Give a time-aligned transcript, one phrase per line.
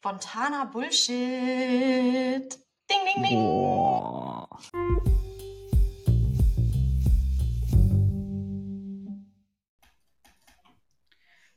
[0.00, 2.56] Spontaner Bullshit.
[2.88, 3.34] Ding, ding, ding.
[3.34, 4.48] Boah.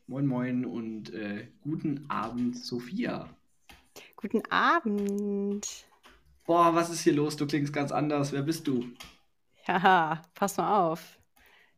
[0.08, 3.30] Moin, moin und äh, guten Abend, Sophia.
[4.16, 5.86] Guten Abend.
[6.48, 7.38] Boah, was ist hier los?
[7.38, 8.32] Du klingst ganz anders.
[8.32, 8.92] Wer bist du?
[9.68, 11.20] Ja, pass mal auf.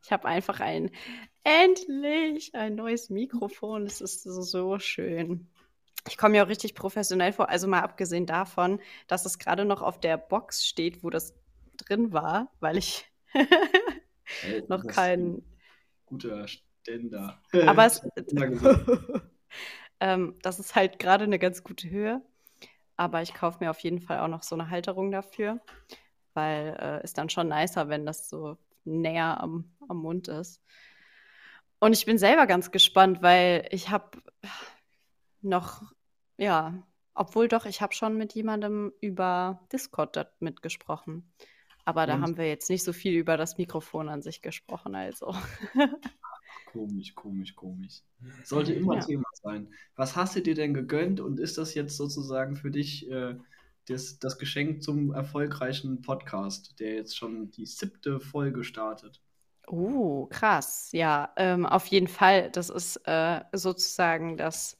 [0.02, 0.90] Ich habe einfach ein,
[1.42, 3.82] endlich ein neues Mikrofon.
[3.82, 5.50] Es ist so, so schön.
[6.08, 7.48] Ich komme mir auch richtig professionell vor.
[7.48, 11.34] Also mal abgesehen davon, dass es gerade noch auf der Box steht, wo das
[11.76, 13.46] drin war, weil ich hey,
[14.68, 15.42] noch keinen.
[16.06, 17.40] Guter Ständer.
[17.66, 18.02] Aber es,
[20.00, 22.22] ähm, das ist halt gerade eine ganz gute Höhe.
[22.96, 25.60] Aber ich kaufe mir auf jeden Fall auch noch so eine Halterung dafür,
[26.34, 30.62] weil äh, ist dann schon nicer, wenn das so näher am, am Mund ist.
[31.80, 34.22] Und ich bin selber ganz gespannt, weil ich habe
[35.44, 35.82] noch,
[36.36, 36.82] ja,
[37.14, 41.32] obwohl doch, ich habe schon mit jemandem über Discord mitgesprochen.
[41.84, 42.22] Aber da Und?
[42.22, 45.34] haben wir jetzt nicht so viel über das Mikrofon an sich gesprochen, also.
[46.72, 48.02] komisch, komisch, komisch.
[48.42, 49.00] Sollte immer ja.
[49.00, 49.68] Thema sein.
[49.94, 53.36] Was hast du dir denn gegönnt und ist das jetzt sozusagen für dich äh,
[53.86, 59.20] das, das Geschenk zum erfolgreichen Podcast, der jetzt schon die siebte Folge startet?
[59.66, 60.90] Oh, krass.
[60.92, 62.50] Ja, ähm, auf jeden Fall.
[62.50, 64.78] Das ist äh, sozusagen das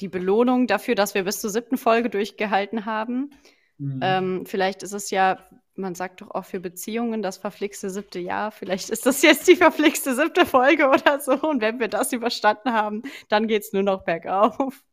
[0.00, 3.30] die Belohnung dafür, dass wir bis zur siebten Folge durchgehalten haben.
[3.78, 4.00] Mhm.
[4.02, 5.38] Ähm, vielleicht ist es ja,
[5.76, 8.50] man sagt doch auch für Beziehungen das verflixte siebte Jahr.
[8.50, 11.32] Vielleicht ist das jetzt die verflixte siebte Folge oder so.
[11.42, 14.84] Und wenn wir das überstanden haben, dann geht es nur noch bergauf.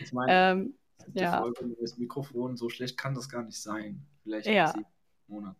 [0.00, 0.74] Ich meine, ähm,
[1.12, 1.40] ja.
[1.40, 4.06] Folge das Mikrofon, so schlecht kann das gar nicht sein.
[4.22, 4.70] Vielleicht ja.
[4.72, 4.84] in
[5.28, 5.56] Monaten.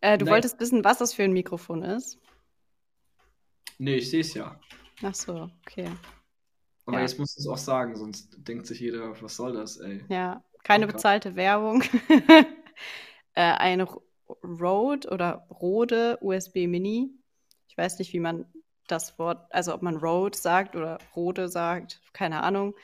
[0.00, 0.34] Äh, du Nein.
[0.34, 2.18] wolltest wissen, was das für ein Mikrofon ist?
[3.78, 4.58] Nee, ich sehe es ja.
[5.02, 5.90] Ach so, okay.
[6.86, 7.02] Aber ja.
[7.02, 10.04] jetzt musst du es auch sagen, sonst denkt sich jeder, was soll das, ey?
[10.08, 11.82] Ja, keine bezahlte Werbung.
[13.34, 13.86] äh, ein
[14.42, 17.10] Rode oder Rode USB Mini.
[17.68, 18.46] Ich weiß nicht, wie man
[18.86, 22.74] das Wort, also ob man Rode sagt oder Rode sagt, keine Ahnung.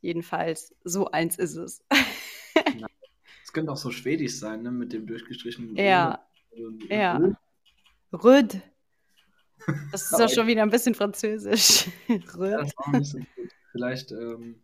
[0.00, 1.84] Jedenfalls, so eins ist es.
[3.44, 5.74] Es könnte auch so schwedisch sein, ne, mit dem durchgestrichenen.
[5.76, 6.22] Ja.
[6.90, 7.18] Ja.
[8.12, 8.60] Röd.
[9.92, 11.88] Das ist ja schon wieder ein bisschen französisch.
[12.08, 13.26] so gut.
[13.72, 14.62] Vielleicht ähm,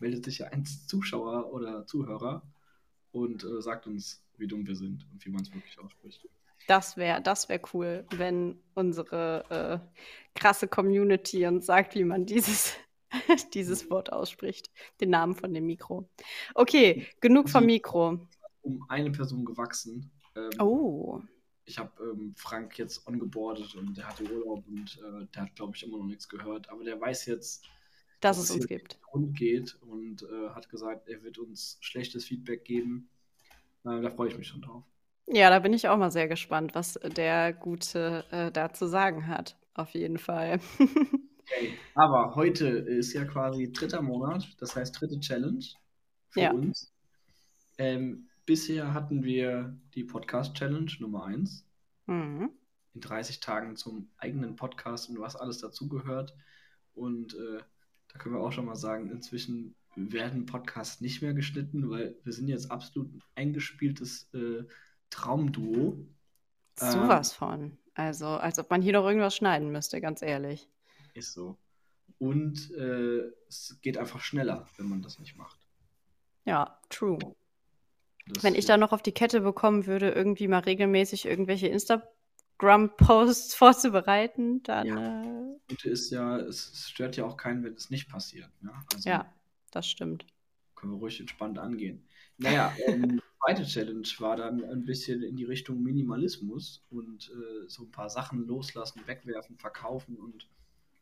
[0.00, 2.42] meldet sich ja ein Zuschauer oder Zuhörer
[3.12, 6.28] und äh, sagt uns, wie dumm wir sind und wie man es wirklich ausspricht.
[6.66, 12.74] Das wäre das wär cool, wenn unsere äh, krasse Community uns sagt, wie man dieses,
[13.54, 14.70] dieses Wort ausspricht.
[15.00, 16.08] Den Namen von dem Mikro.
[16.54, 18.28] Okay, genug vom also, Mikro.
[18.62, 20.10] Um eine Person gewachsen.
[20.36, 21.20] Ähm, oh
[21.66, 25.76] ich habe ähm, Frank jetzt ongeboardet und der hatte Urlaub und äh, der hat, glaube
[25.76, 26.68] ich, immer noch nichts gehört.
[26.68, 27.64] Aber der weiß jetzt,
[28.20, 28.98] dass, dass es uns gibt.
[29.12, 33.08] Und geht und äh, hat gesagt, er wird uns schlechtes Feedback geben.
[33.84, 34.84] Äh, da freue ich mich schon drauf.
[35.26, 39.26] Ja, da bin ich auch mal sehr gespannt, was der Gute äh, da zu sagen
[39.26, 39.56] hat.
[39.72, 40.60] Auf jeden Fall.
[40.78, 41.78] okay.
[41.94, 45.64] Aber heute ist ja quasi dritter Monat, das heißt dritte Challenge
[46.28, 46.52] für ja.
[46.52, 46.92] uns.
[47.78, 51.66] Ähm, Bisher hatten wir die Podcast-Challenge Nummer 1.
[52.04, 52.50] Mhm.
[52.92, 56.36] In 30 Tagen zum eigenen Podcast und was alles dazugehört.
[56.92, 57.62] Und äh,
[58.08, 62.32] da können wir auch schon mal sagen, inzwischen werden Podcasts nicht mehr geschnitten, weil wir
[62.34, 64.64] sind jetzt absolut ein eingespieltes äh,
[65.08, 66.06] Traumduo.
[66.76, 67.78] Sowas ähm, von.
[67.94, 70.68] Also, als ob man hier noch irgendwas schneiden müsste, ganz ehrlich.
[71.14, 71.56] Ist so.
[72.18, 75.66] Und äh, es geht einfach schneller, wenn man das nicht macht.
[76.44, 77.18] Ja, true.
[78.26, 83.54] Das Wenn ich da noch auf die Kette bekommen würde, irgendwie mal regelmäßig irgendwelche Instagram-Posts
[83.54, 84.86] vorzubereiten, dann.
[84.86, 85.22] Ja.
[85.22, 85.58] Äh...
[85.68, 88.50] Gute ist ja, es stört ja auch keinen, wenn es nicht passiert.
[88.62, 88.72] Ne?
[88.92, 89.32] Also, ja,
[89.70, 90.26] das stimmt.
[90.74, 92.06] Können wir ruhig entspannt angehen.
[92.38, 97.84] Naja, ähm, zweite Challenge war dann ein bisschen in die Richtung Minimalismus und äh, so
[97.84, 100.48] ein paar Sachen loslassen, wegwerfen, verkaufen und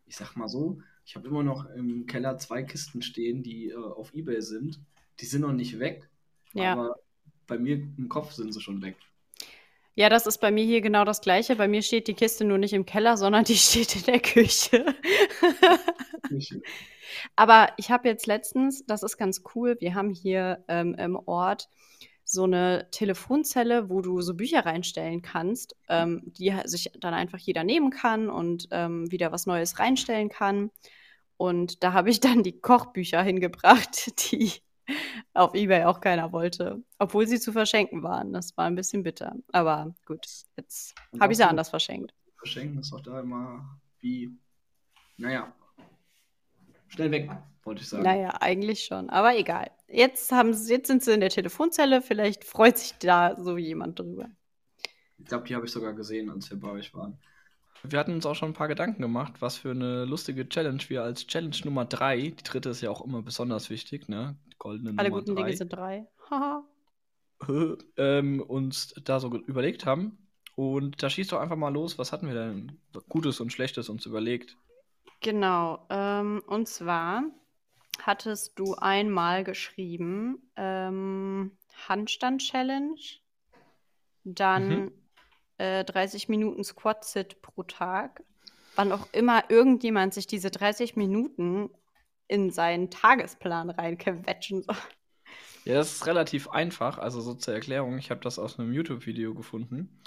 [0.06, 3.76] ich sag mal so, ich habe immer noch im Keller zwei Kisten stehen, die äh,
[3.76, 4.80] auf Ebay sind.
[5.20, 6.10] Die sind noch nicht weg,
[6.52, 6.72] ja.
[6.72, 6.96] aber
[7.46, 8.96] bei mir im Kopf sind sie schon weg.
[9.94, 11.54] Ja, das ist bei mir hier genau das Gleiche.
[11.56, 14.86] Bei mir steht die Kiste nur nicht im Keller, sondern die steht in der Küche.
[17.36, 21.68] Aber ich habe jetzt letztens, das ist ganz cool, wir haben hier ähm, im Ort
[22.24, 27.64] so eine Telefonzelle, wo du so Bücher reinstellen kannst, ähm, die sich dann einfach jeder
[27.64, 30.70] nehmen kann und ähm, wieder was Neues reinstellen kann.
[31.36, 34.52] Und da habe ich dann die Kochbücher hingebracht, die
[35.34, 36.82] auf Ebay auch keiner wollte.
[36.98, 38.32] Obwohl sie zu verschenken waren.
[38.32, 39.34] Das war ein bisschen bitter.
[39.52, 40.26] Aber gut,
[40.56, 42.14] jetzt habe ich sie anders verschenkt.
[42.36, 44.36] Verschenken ist auch da immer wie,
[45.16, 45.52] naja,
[46.88, 47.30] schnell weg.
[47.62, 48.02] wollte ich sagen.
[48.02, 49.10] Naja, eigentlich schon.
[49.10, 49.70] Aber egal.
[49.88, 52.02] Jetzt, haben sie, jetzt sind sie in der Telefonzelle.
[52.02, 54.28] Vielleicht freut sich da so jemand drüber.
[55.18, 57.18] Ich glaube, die habe ich sogar gesehen, als wir bei euch waren.
[57.84, 61.02] Wir hatten uns auch schon ein paar Gedanken gemacht, was für eine lustige Challenge wir
[61.02, 64.36] als Challenge Nummer 3, die dritte ist ja auch immer besonders wichtig, ne?
[64.58, 66.06] Goldene Alle Nummer guten drei, Dinge sind drei.
[66.30, 66.64] Haha.
[67.96, 70.18] ähm, uns da so überlegt haben.
[70.54, 74.06] Und da schießt doch einfach mal los, was hatten wir denn Gutes und Schlechtes uns
[74.06, 74.56] überlegt?
[75.20, 75.86] Genau.
[75.90, 77.24] Ähm, und zwar
[77.98, 81.56] hattest du einmal geschrieben, ähm,
[81.88, 83.00] Handstand-Challenge,
[84.24, 85.01] dann Mhm.
[85.58, 88.22] Äh, 30 Minuten Squat-Sit pro Tag.
[88.76, 91.70] Wann auch immer irgendjemand sich diese 30 Minuten
[92.28, 94.76] in seinen Tagesplan reinquetschen soll.
[95.64, 97.96] Ja, das ist relativ einfach, also so zur Erklärung.
[97.98, 100.02] Ich habe das aus einem YouTube-Video gefunden.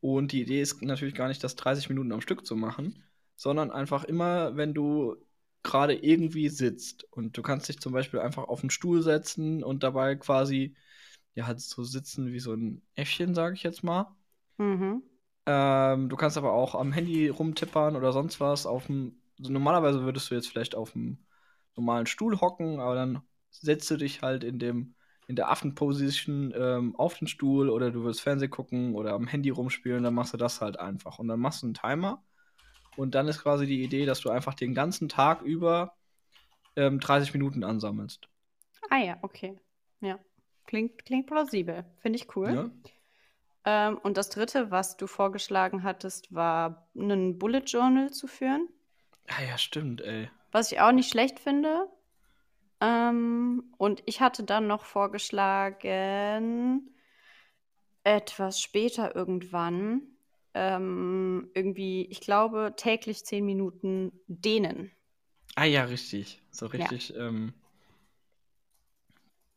[0.00, 3.04] Und die Idee ist natürlich gar nicht, das 30 Minuten am Stück zu machen,
[3.36, 5.16] sondern einfach immer, wenn du
[5.62, 9.82] gerade irgendwie sitzt und du kannst dich zum Beispiel einfach auf einen Stuhl setzen und
[9.82, 10.76] dabei quasi,
[11.34, 14.14] ja, halt so sitzen wie so ein Äffchen, sage ich jetzt mal.
[14.58, 15.02] Mhm.
[15.46, 18.66] Ähm, du kannst aber auch am Handy rumtippern oder sonst was.
[18.66, 21.18] Auf dem, also normalerweise würdest du jetzt vielleicht auf einem
[21.76, 24.94] normalen Stuhl hocken, aber dann setzt du dich halt in dem
[25.28, 29.50] in der Affenposition ähm, auf den Stuhl oder du willst Fernsehen gucken oder am Handy
[29.50, 31.18] rumspielen, dann machst du das halt einfach.
[31.18, 32.22] Und dann machst du einen Timer
[32.96, 35.94] und dann ist quasi die Idee, dass du einfach den ganzen Tag über
[36.76, 38.28] ähm, 30 Minuten ansammelst.
[38.90, 39.58] Ah ja, okay.
[40.00, 40.18] Ja.
[40.66, 41.84] Klingt, klingt plausibel.
[42.02, 42.52] Finde ich cool.
[42.54, 42.70] Ja?
[43.66, 48.68] Ähm, und das dritte, was du vorgeschlagen hattest, war einen Bullet Journal zu führen.
[49.26, 50.30] Ah ja, stimmt, ey.
[50.52, 51.88] Was ich auch nicht schlecht finde.
[52.80, 56.94] Ähm, und ich hatte dann noch vorgeschlagen,
[58.04, 60.02] etwas später irgendwann,
[60.54, 64.92] ähm, irgendwie, ich glaube, täglich zehn Minuten dehnen.
[65.56, 66.40] Ah ja, richtig.
[66.52, 67.52] So richtig ähm,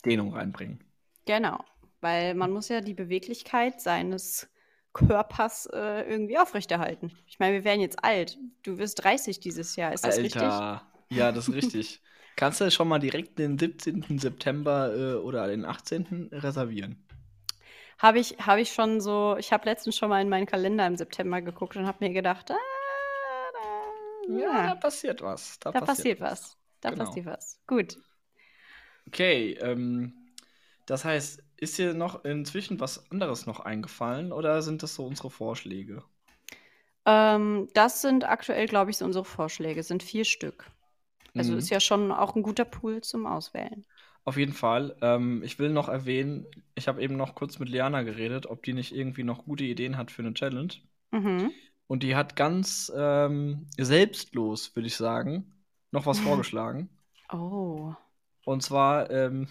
[0.03, 0.83] Dehnung reinbringen.
[1.25, 1.63] Genau,
[2.01, 4.49] weil man muss ja die Beweglichkeit seines
[4.93, 7.11] Körpers äh, irgendwie aufrechterhalten.
[7.27, 8.37] Ich meine, wir werden jetzt alt.
[8.63, 10.41] Du wirst 30 dieses Jahr, ist das richtig?
[10.43, 10.87] Alter.
[11.09, 12.01] Ja, das ist richtig.
[12.35, 14.19] Kannst du schon mal direkt den 17.
[14.19, 16.29] September äh, oder den 18.
[16.31, 17.03] reservieren?
[17.99, 20.95] Habe ich, hab ich schon so, ich habe letztens schon mal in meinen Kalender im
[20.97, 22.55] September geguckt und habe mir gedacht, ah,
[23.53, 25.59] da, Ja, ja, da passiert was.
[25.59, 26.57] Da, da passiert was.
[26.81, 27.03] Da Genau.
[27.05, 27.59] passiert was.
[27.67, 27.97] Gut.
[29.07, 30.13] Okay, ähm,
[30.85, 35.29] das heißt, ist dir noch inzwischen was anderes noch eingefallen oder sind das so unsere
[35.31, 36.03] Vorschläge?
[37.05, 39.83] Ähm, das sind aktuell, glaube ich, so unsere Vorschläge.
[39.83, 40.71] Sind vier Stück.
[41.37, 41.57] Also Mhm.
[41.57, 43.85] ist ja schon auch ein guter Pool zum Auswählen.
[44.23, 44.95] Auf jeden Fall.
[45.01, 46.45] Ähm, ich will noch erwähnen,
[46.75, 49.97] ich habe eben noch kurz mit Liana geredet, ob die nicht irgendwie noch gute Ideen
[49.97, 50.73] hat für eine Challenge.
[51.11, 51.49] Mhm.
[51.87, 55.51] Und die hat ganz ähm, selbstlos, würde ich sagen,
[55.91, 56.89] noch was vorgeschlagen.
[57.33, 57.95] Oh.
[58.45, 59.47] Und zwar ähm,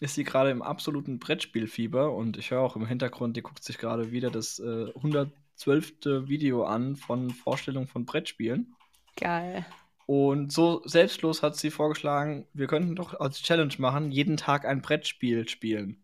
[0.00, 3.78] ist sie gerade im absoluten Brettspielfieber und ich höre auch im Hintergrund, die guckt sich
[3.78, 5.92] gerade wieder das äh, 112.
[6.26, 8.74] Video an von Vorstellungen von Brettspielen.
[9.16, 9.64] Geil.
[10.06, 14.82] Und so selbstlos hat sie vorgeschlagen, wir könnten doch als Challenge machen, jeden Tag ein
[14.82, 16.02] Brettspiel spielen.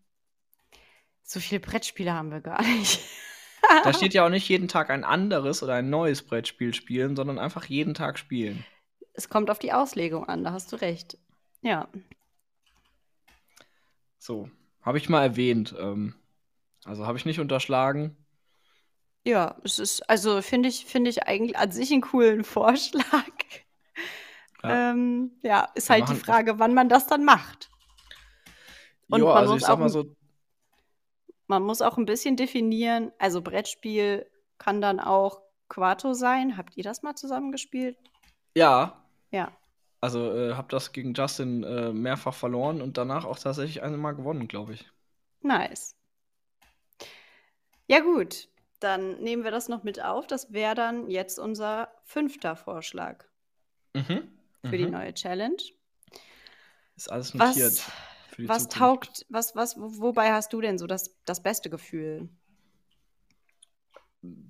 [1.23, 3.01] So viele Brettspiele haben wir gar nicht.
[3.85, 7.39] Da steht ja auch nicht jeden Tag ein anderes oder ein neues Brettspiel spielen, sondern
[7.39, 8.65] einfach jeden Tag spielen.
[9.13, 11.19] Es kommt auf die Auslegung an, da hast du recht.
[11.63, 11.89] Ja.
[14.21, 14.49] So,
[14.83, 15.75] habe ich mal erwähnt.
[15.77, 16.15] Ähm,
[16.85, 18.17] also habe ich nicht unterschlagen.
[19.25, 23.05] Ja, es ist, also finde ich, finde ich eigentlich an sich einen coolen Vorschlag.
[24.63, 24.91] Ja.
[24.93, 27.71] Ähm, ja, ist Wir halt die Frage, wann man das dann macht.
[29.11, 30.17] Und Jo, man also muss ich sag auch mal so,
[31.49, 36.57] Man muss auch ein bisschen definieren, also Brettspiel kann dann auch Quarto sein.
[36.57, 37.99] Habt ihr das mal zusammengespielt?
[38.55, 38.97] ja,
[39.31, 39.60] Ja.
[40.01, 44.49] Also äh, habe das gegen Justin äh, mehrfach verloren und danach auch tatsächlich einmal gewonnen,
[44.49, 44.87] glaube ich.
[45.43, 45.95] Nice.
[47.89, 48.49] Ja, gut.
[48.79, 50.27] Dann nehmen wir das noch mit auf.
[50.27, 53.27] Das wäre dann jetzt unser fünfter Vorschlag
[53.95, 54.29] Mhm.
[54.65, 54.91] für die mhm.
[54.91, 55.59] neue Challenge.
[56.97, 57.83] Ist alles Was, notiert.
[58.29, 58.69] für die was Zukunft.
[58.69, 62.29] taugt, was, was, wo- wobei hast du denn so das, das beste Gefühl?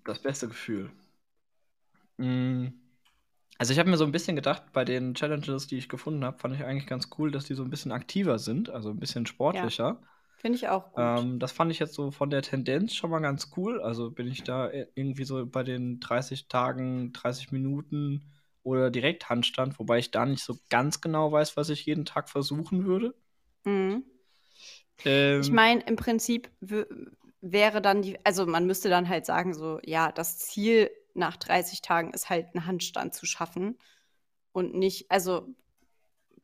[0.04, 0.90] Das beste Gefühl.
[2.18, 2.79] Mm,
[3.60, 6.38] Also ich habe mir so ein bisschen gedacht, bei den Challenges, die ich gefunden habe,
[6.38, 9.26] fand ich eigentlich ganz cool, dass die so ein bisschen aktiver sind, also ein bisschen
[9.26, 10.00] sportlicher.
[10.38, 10.96] Finde ich auch gut.
[10.96, 13.80] Ähm, das fand ich jetzt so von der Tendenz schon mal ganz cool.
[13.82, 18.24] Also bin ich da e- irgendwie so bei den 30 Tagen, 30 Minuten
[18.62, 22.30] oder direkt Handstand, wobei ich da nicht so ganz genau weiß, was ich jeden Tag
[22.30, 23.14] versuchen würde.
[23.64, 24.04] Mhm.
[25.04, 26.50] Ähm, Ich meine, im Prinzip
[27.40, 31.82] wäre dann die, also man müsste dann halt sagen, so, ja, das Ziel nach 30
[31.82, 33.78] Tagen ist halt einen Handstand zu schaffen
[34.52, 35.54] und nicht, also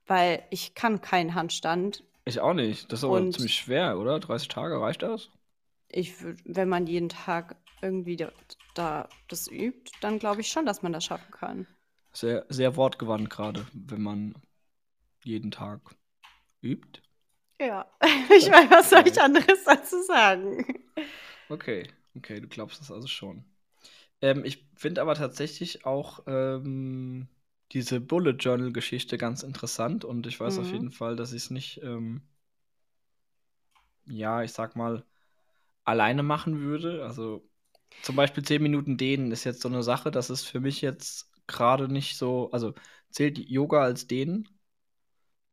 [0.06, 2.04] weil ich kann keinen Handstand.
[2.24, 2.90] Ich auch nicht.
[2.92, 4.20] Das ist aber ziemlich schwer, oder?
[4.20, 5.30] 30 Tage, reicht das?
[5.88, 8.32] Ich, wenn man jeden Tag irgendwie da,
[8.74, 11.66] da das übt, dann glaube ich schon, dass man das schaffen kann.
[12.12, 14.34] Sehr, sehr wortgewandt gerade, wenn man
[15.22, 15.80] jeden Tag
[16.62, 17.02] übt.
[17.60, 17.90] Ja,
[18.36, 20.64] ich meine, was soll ich anderes dazu sagen?
[21.48, 23.44] Okay, okay, du glaubst das also schon.
[24.20, 27.28] Ähm, ich finde aber tatsächlich auch ähm,
[27.72, 30.72] diese Bullet Journal-Geschichte ganz interessant und ich weiß auf Mhm.
[30.72, 32.22] jeden Fall, dass ich es nicht, ähm,
[34.06, 35.04] ja, ich sag mal,
[35.84, 37.04] alleine machen würde.
[37.04, 37.48] Also
[38.02, 41.30] zum Beispiel 10 Minuten Dehnen ist jetzt so eine Sache, das ist für mich jetzt
[41.46, 42.74] gerade nicht so, also
[43.10, 44.48] zählt Yoga als Dehnen?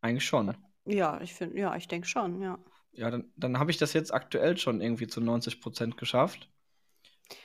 [0.01, 0.55] Eigentlich schon.
[0.85, 2.57] Ja, ich finde, ja, ich denke schon, ja.
[2.93, 6.49] Ja, dann, dann habe ich das jetzt aktuell schon irgendwie zu 90% geschafft.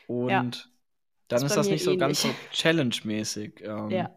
[0.06, 0.70] Und
[1.28, 2.48] dann Ist ist das nicht so ganz so ähnlich.
[2.52, 3.62] challenge-mäßig.
[3.62, 4.10] Ähm, Ja.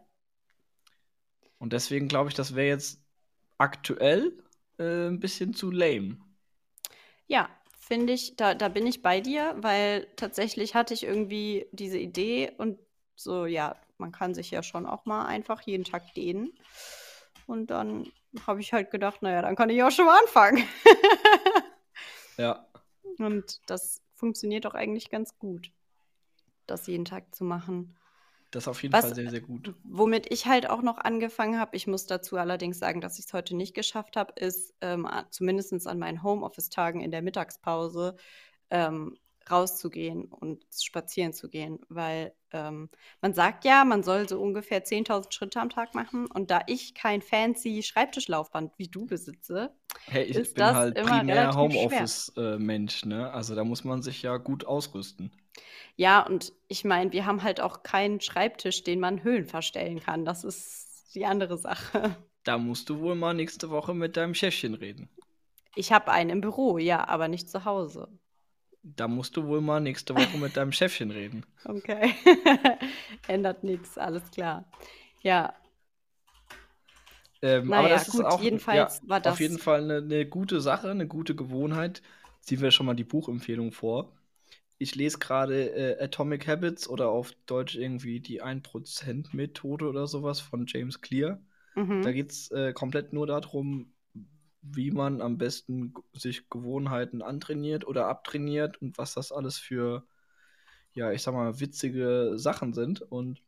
[1.58, 3.00] Und deswegen glaube ich, das wäre jetzt
[3.58, 4.42] aktuell
[4.78, 6.18] äh, ein bisschen zu lame.
[7.26, 11.98] Ja, finde ich, da, da bin ich bei dir, weil tatsächlich hatte ich irgendwie diese
[11.98, 12.78] Idee und
[13.16, 16.52] so, ja, man kann sich ja schon auch mal einfach jeden Tag dehnen.
[17.46, 18.10] Und dann
[18.46, 20.64] habe ich halt gedacht, naja, dann kann ich auch schon mal anfangen.
[22.36, 22.66] Ja.
[23.18, 25.70] Und das funktioniert doch eigentlich ganz gut,
[26.72, 27.94] das jeden Tag zu machen.
[28.50, 29.74] Das ist auf jeden Was- Fall sehr, sehr gut.
[29.84, 33.32] Womit ich halt auch noch angefangen habe, ich muss dazu allerdings sagen, dass ich es
[33.32, 38.16] heute nicht geschafft habe, ist ähm, zumindest an meinen Homeoffice-Tagen in der Mittagspause
[38.70, 39.16] ähm,
[39.50, 41.80] rauszugehen und spazieren zu gehen.
[41.88, 46.26] Weil ähm, man sagt ja, man soll so ungefähr 10.000 Schritte am Tag machen.
[46.26, 49.74] Und da ich kein fancy Schreibtischlaufband wie du besitze,
[50.06, 51.54] Hey, ich ist bin das halt immer primär.
[51.56, 53.30] Homeoffice-Mensch, ne?
[53.32, 55.32] Also da muss man sich ja gut ausrüsten.
[55.96, 60.24] ja, und ich meine, wir haben halt auch keinen Schreibtisch, den man Höhlen verstellen kann.
[60.24, 62.16] Das ist die andere Sache.
[62.44, 65.10] Da musst du wohl mal nächste Woche mit deinem Chefchen reden.
[65.74, 68.08] Ich habe einen im Büro, ja, aber nicht zu Hause.
[68.84, 71.44] Da musst du wohl mal nächste Woche mit deinem Chefchen reden.
[71.64, 72.14] Okay.
[73.28, 74.64] Ändert nichts, alles klar.
[75.22, 75.54] Ja,
[77.42, 79.96] Ähm, Naja, aber das gut, ist auch jedenfalls ja, war das- auf jeden Fall eine,
[79.98, 82.02] eine gute Sache, eine gute Gewohnheit.
[82.40, 84.12] Ziehen wir schon mal die Buchempfehlung vor.
[84.78, 85.70] Ich lese gerade
[86.00, 91.40] äh, Atomic Habits oder auf Deutsch irgendwie die 1%-Methode oder sowas von James Clear.
[91.76, 92.02] mhm.
[92.02, 93.92] Da geht es äh, komplett nur darum,
[94.62, 100.06] wie man am besten sich Gewohnheiten antrainiert oder abtrainiert und was das alles für,
[100.94, 103.02] ja, ich sag mal, witzige Sachen sind.
[103.02, 103.42] Und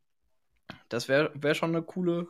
[0.88, 2.28] das wäre wär schon eine coole,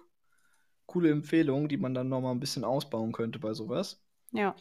[0.86, 4.02] coole Empfehlung, die man dann nochmal ein bisschen ausbauen könnte bei sowas.
[4.32, 4.54] ja.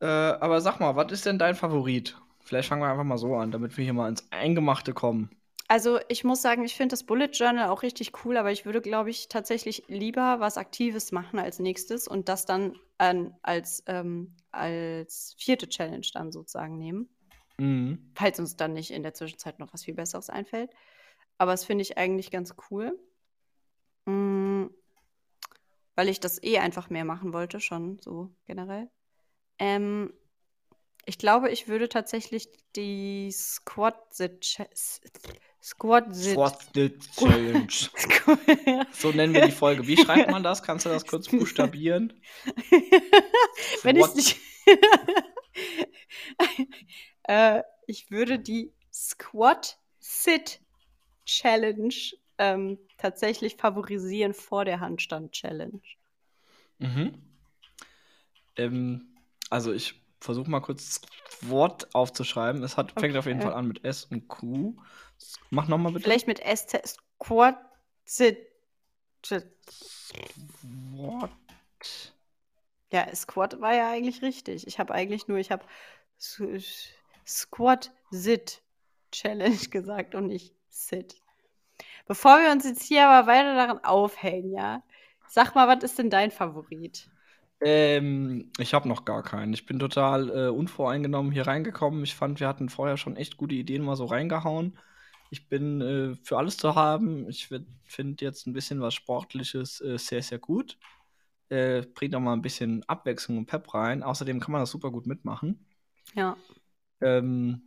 [0.00, 2.16] Äh, aber sag mal, was ist denn dein Favorit?
[2.40, 5.30] Vielleicht fangen wir einfach mal so an, damit wir hier mal ins Eingemachte kommen.
[5.72, 8.82] Also ich muss sagen, ich finde das Bullet Journal auch richtig cool, aber ich würde,
[8.82, 14.36] glaube ich, tatsächlich lieber was Aktives machen als nächstes und das dann ähm, als, ähm,
[14.50, 17.08] als vierte Challenge dann sozusagen nehmen,
[17.56, 18.12] Mhm.
[18.14, 20.70] falls uns dann nicht in der Zwischenzeit noch was viel Besseres einfällt.
[21.38, 23.00] Aber das finde ich eigentlich ganz cool,
[24.04, 24.66] mm,
[25.94, 28.90] weil ich das eh einfach mehr machen wollte, schon so generell.
[29.58, 30.12] Ähm,
[31.06, 33.32] ich glaube, ich würde tatsächlich die
[35.62, 37.68] Squat Sit Squat Sit Challenge.
[38.92, 39.86] So nennen wir die Folge.
[39.86, 40.62] Wie schreibt man das?
[40.62, 42.12] Kannst du das kurz buchstabieren?
[43.82, 44.36] Wenn ich Squat- nicht.
[47.24, 50.60] äh, ich würde die Squat Sit
[51.26, 51.94] Challenge
[52.38, 55.80] ähm, tatsächlich favorisieren vor der Handstand Challenge.
[56.78, 57.22] Mhm.
[58.56, 59.14] Ähm,
[59.48, 61.00] also ich versuche mal kurz
[61.42, 62.62] Wort aufzuschreiben.
[62.64, 63.48] Es hat, fängt auf jeden Okay.
[63.48, 64.76] Fall an mit S und Q.
[65.50, 66.04] Mach nochmal bitte.
[66.04, 67.56] Vielleicht mit ST Squat
[68.04, 68.38] Sit.
[70.92, 71.30] Wort.
[72.92, 74.66] Ja, Squat war ja eigentlich richtig.
[74.66, 75.64] Ich habe eigentlich nur, ich habe
[77.26, 78.62] Squat Sit
[79.10, 81.16] Challenge gesagt und nicht Sit.
[82.06, 84.82] Bevor wir uns jetzt hier aber weiter daran aufhängen, ja,
[85.28, 87.08] sag mal, was ist denn dein Favorit?
[87.60, 89.52] Ähm, ich habe noch gar keinen.
[89.52, 92.02] Ich bin total äh, unvoreingenommen hier reingekommen.
[92.02, 94.76] Ich fand, wir hatten vorher schon echt gute Ideen mal so reingehauen.
[95.32, 97.28] Ich bin äh, für alles zu haben.
[97.30, 100.78] Ich finde jetzt ein bisschen was Sportliches äh, sehr, sehr gut.
[101.50, 104.02] Äh, bringt auch mal ein bisschen Abwechslung und Pep rein.
[104.04, 105.66] Außerdem kann man das super gut mitmachen.
[106.14, 106.36] Ja,
[107.02, 107.60] Ähm,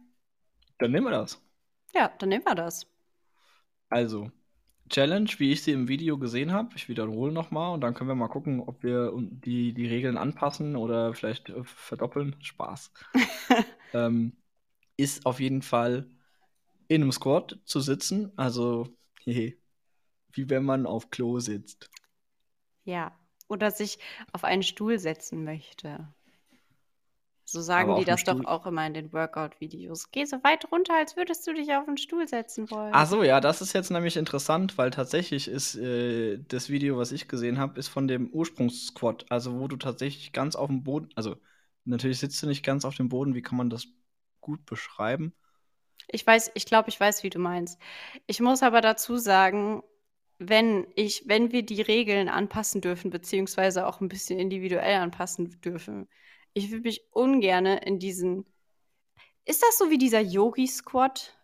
[0.80, 1.42] dann nehmen wir das.
[1.96, 2.86] ja, dann nehmen wir das.
[3.90, 4.32] Also,
[4.90, 6.76] Challenge, wie ich sie im Video gesehen habe.
[6.76, 10.76] Ich wiederhole nochmal und dann können wir mal gucken, ob wir die, die Regeln anpassen
[10.76, 12.36] oder vielleicht äh, verdoppeln.
[12.42, 12.92] Spaß.
[13.94, 14.38] ähm,
[14.98, 16.10] ist auf jeden Fall
[16.88, 18.32] in einem Squat zu sitzen.
[18.38, 18.88] Also,
[19.24, 19.58] hehe,
[20.34, 21.90] wie wenn man auf Klo sitzt.
[22.86, 23.12] Ja,
[23.48, 23.98] oder sich
[24.32, 26.08] auf einen Stuhl setzen möchte.
[27.48, 30.10] So sagen die auf das doch Stuhl auch immer in den Workout-Videos.
[30.12, 32.94] Geh so weit runter, als würdest du dich auf 'n Stuhl setzen wollen.
[32.94, 37.12] Ach so, ja, das ist jetzt nämlich interessant, weil tatsächlich ist, äh, das Video, was
[37.12, 41.36] ich gesehen habe, ist von dem Ursprungs-Squat, also wo du tatsächlich ganz aufm Boden also,
[41.84, 43.36] natürlich sitzt du nicht ganz auf dem Boden.
[43.36, 43.88] Wie kann man das
[44.42, 45.34] gut beschreiben?
[46.10, 47.80] Ich weiß ich glaube, ich weiß, wie du meinst.
[48.28, 49.84] Ich muss aber dazu sagen,
[50.40, 56.08] wenn ich wenn wir die Regeln anpassen dürfen, beziehungsweise auch 'n bisschen individuell anpassen dürfen,
[56.54, 58.46] ich würde mich ungerne in diesen
[59.46, 61.38] ist das so wie dieser Yogi-Squat?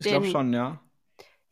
[0.00, 0.80] Ich glaube schon, ja.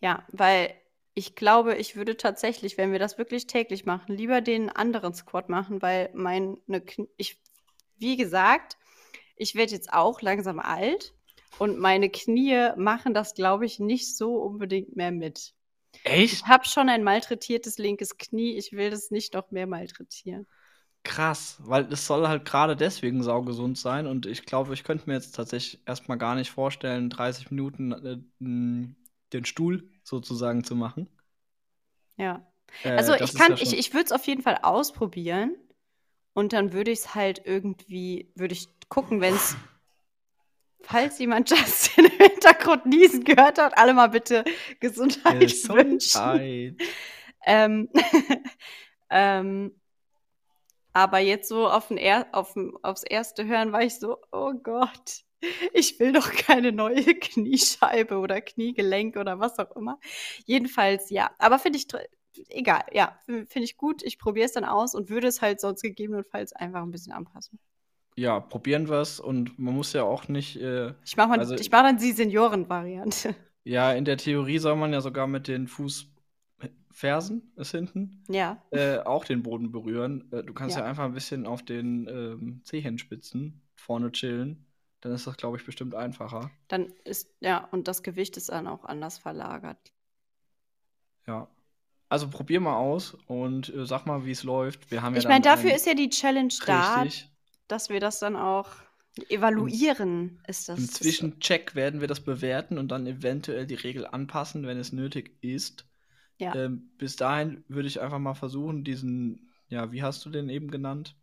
[0.00, 0.74] Ja, weil
[1.14, 5.48] ich glaube, ich würde tatsächlich, wenn wir das wirklich täglich machen, lieber den anderen Squat
[5.48, 6.56] machen, weil meine
[7.16, 7.40] ich
[7.98, 8.76] wie gesagt,
[9.36, 11.14] ich werde jetzt auch langsam alt
[11.58, 15.54] und meine Knie machen das, glaube ich, nicht so unbedingt mehr mit.
[16.30, 16.46] Ich Echt?
[16.46, 20.46] habe schon ein malträtiertes linkes Knie, ich will das nicht noch mehr malträtieren.
[21.04, 25.14] Krass, weil es soll halt grade deswegen saugesund sein und ich glaube, ich könnte mir
[25.14, 28.18] jetzt tatsächlich erst mal gar nicht vorstellen, 30 Minuten, äh,
[29.32, 31.08] den Stuhl sozusagen zu machen.
[32.16, 32.46] Ja.
[32.84, 35.56] Äh, Also, ich kann ja ich ich würde es auf jeden Fall ausprobieren
[36.34, 39.58] und dann würde ich's halt irgendwie würde ich gucken, wenn's
[40.82, 44.44] falls jemand Justin im Hintergrund niesen gehört hat, alle mal bitte
[44.80, 45.98] Gesundheit wünschen.
[45.98, 46.76] Gesundheit.
[47.46, 47.88] Ähm,
[49.10, 49.72] ähm,
[50.92, 55.22] aber jetzt so auf'n er auf'm aufs erste Hören war ich so: „Oh Gott,
[55.72, 59.98] ich will doch keine neue Kniescheibe oder Kniegelenk oder was auch immer.“
[60.46, 61.30] Jedenfalls, ja.
[61.38, 61.86] Aber finde ich
[62.48, 64.02] egal, ja, fi finde ich gut.
[64.02, 67.58] Ich probiere es dann aus und würde es halt sonst gegebenenfalls einfach 'n bisschen anpassen.
[68.16, 71.84] Ja, probieren wir's und man muss ja auch nicht, äh Ich mache also ich mache
[71.84, 73.34] dann die Seniorenvariante.
[73.66, 76.08] Ja, in der Theorie soll man ja sogar mit den Fuß
[76.60, 78.60] äh, Fersen ist hinten, Ja.
[78.72, 80.30] äh, auch den Boden berühren.
[80.32, 80.88] Äh, du kannst ja Ja.
[80.88, 84.66] einfach 'n bisschen auf den, ähm, Zehenspitzen vorne chillen.
[85.00, 86.50] Dann ist das, glaube ich, bestimmt einfacher.
[86.68, 89.92] Dann ist ja, und das Gewicht ist dann auch anders verlagert.
[91.26, 91.48] Ja.
[92.08, 94.90] Also, probier mal aus und, äh, sag mal, wie's läuft.
[94.90, 97.31] Wir haben ja Ich meine, dann dafür ein ist ja die Challenge da, Richtig.
[97.68, 98.68] Dass wir das dann auch
[99.16, 103.74] Im evaluieren, ist im das das Zwischencheck werden wir das bewerten und dann eventuell die
[103.74, 105.86] Regel anpassen, wenn es nötig ist.
[106.38, 106.54] Ja.
[106.54, 110.70] Ähm, bis dahin würde ich einfach mal versuchen, diesen ja, wie hast du den eben
[110.70, 111.16] genannt?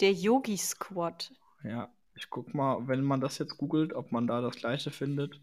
[0.00, 1.32] Der Yogi-Squat.
[1.64, 5.40] Ja, ich gucke mal, wenn man das jetzt googelt, ob man da das Gleiche findet.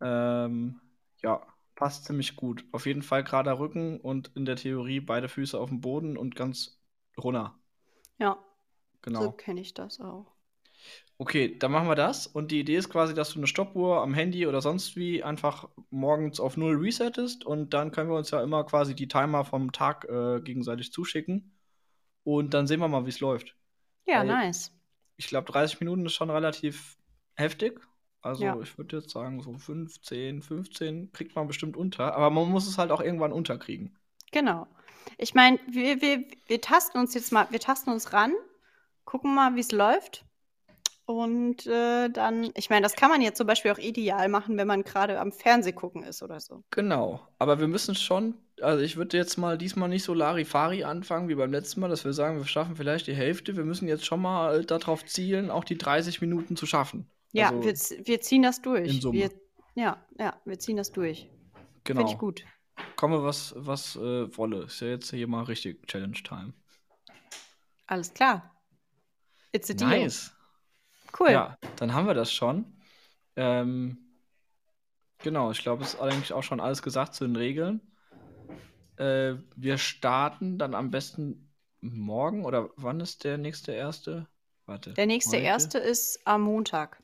[0.00, 0.80] Ähm,
[1.22, 2.64] ja, passt ziemlich gut.
[2.72, 6.80] Auf jeden Fall gerader Rücken und in der Theorie beide Füße aufm Boden und ganz
[7.18, 7.58] runter.
[8.18, 8.42] Ja.
[9.12, 9.32] So Genau.
[9.32, 10.34] kenne ich das auch.
[11.20, 14.14] Okay, dann machen wir das und die Idee ist quasi, dass du 'ne Stoppuhr am
[14.14, 18.42] Handy oder sonst wie einfach morgens auf 0 resettest und dann können wir uns ja
[18.42, 21.52] immer quasi die Timer vom Tag, äh, gegenseitig zuschicken
[22.24, 23.56] und dann sehen wir mal, wie's läuft.
[24.06, 24.70] Ja, Weil nice.
[25.16, 26.98] ich glaube, 30 Minuten ist schon relativ
[27.36, 27.80] heftig.
[28.22, 28.62] Also, Ja.
[28.62, 32.78] ich würde jetzt sagen, so 15, 15 kriegt man bestimmt unter, aber man muss es
[32.78, 33.98] halt auch irgendwann unterkriegen.
[34.32, 34.66] Genau.
[35.18, 38.32] Ich meine, wir wir wir tasten uns jetzt mal wir tasten uns ran,
[39.04, 40.24] gucken mal, wie's läuft
[41.06, 44.66] und, äh, dann ich meine, das kann man jetzt zum Beispiel auch ideal machen, wenn
[44.66, 46.62] man grade am Fernseh gucken ist oder so.
[46.70, 51.28] Genau, aber wir müssen schon also, ich würde jetzt mal diesmal nicht so Larifari anfangen
[51.28, 53.56] wie beim letzten Mal, dass wir sagen, wir schaffen vielleicht die Hälfte.
[53.56, 57.10] Wir müssen jetzt schon mal da drauf zielen, auch die 30 Minuten zu schaffen.
[57.32, 59.00] Ja, Also wir wir ziehen das in durch.
[59.00, 59.18] Summe.
[59.18, 59.30] Wir
[59.74, 61.28] ja, ja, wir ziehen das durch.
[61.84, 62.18] Finde ich Genau.
[62.18, 62.44] gut.
[62.96, 64.64] Komme, was was, äh, wolle.
[64.64, 66.52] Ist ja jetzt hier mal richtig Challenge Time.
[67.86, 68.53] Alles klar.
[69.54, 69.88] It's a deal.
[70.02, 70.32] Nice.
[71.18, 71.30] Cool.
[71.30, 72.64] Ja, dann haben wir das schon.
[73.36, 73.96] Ähm,
[75.22, 77.80] genau, ich glaube, es ist eigentlich auch schon alles gesagt zu den Regeln.
[78.96, 84.26] Äh, wir starten dann am besten morgen oder wann ist der nächste erste?
[84.66, 85.46] Warte, Der nächste heute?
[85.46, 87.00] erste ist am Montag.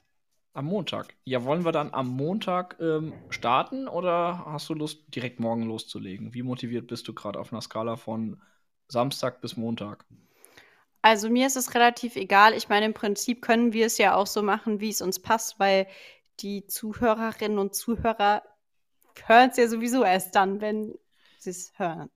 [0.53, 1.15] Am Montag.
[1.25, 6.35] Ja, wollen wir dann am Montag, ähm, starten oder hast du Lust, direkt morgen loszulegen?
[6.35, 8.43] Wie motiviert bist du grad auf 'ner Skala von
[8.89, 10.05] Samstag bis Montag?
[11.03, 12.55] Also, mir ist es relativ egal.
[12.55, 15.87] Ich meine, im Prinzip können wir es ja auch so machen, wie's uns passt, weil
[16.41, 18.43] die Zuhörerinnen und Zuhörer
[19.27, 20.95] hören's ja sowieso erst dann, wenn
[21.39, 22.11] sie's hören.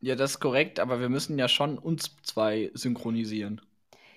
[0.00, 3.60] Ja, das ist korrekt, aber wir müssen ja schon uns 2 synchronisieren.